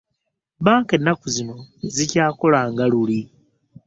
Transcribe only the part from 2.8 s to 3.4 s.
luli.